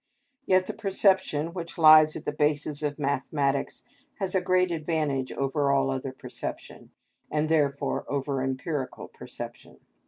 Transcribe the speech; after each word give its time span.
Yet 0.47 0.65
the 0.65 0.73
perception 0.73 1.53
which 1.53 1.77
lies 1.77 2.15
at 2.15 2.25
the 2.25 2.31
basis 2.31 2.81
of 2.81 2.97
mathematics 2.97 3.85
has 4.15 4.33
a 4.33 4.41
great 4.41 4.71
advantage 4.71 5.31
over 5.31 5.71
all 5.71 5.91
other 5.91 6.11
perception, 6.11 6.89
and 7.29 7.49
therefore 7.49 8.05
over 8.11 8.41
empirical 8.41 9.09
perception. 9.09 9.77